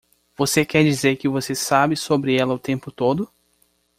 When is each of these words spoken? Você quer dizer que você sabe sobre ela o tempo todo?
Você 0.35 0.65
quer 0.65 0.83
dizer 0.83 1.15
que 1.17 1.29
você 1.29 1.53
sabe 1.53 1.95
sobre 1.95 2.35
ela 2.35 2.55
o 2.55 2.57
tempo 2.57 2.91
todo? 2.91 3.29